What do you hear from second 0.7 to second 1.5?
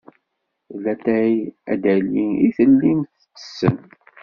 D latay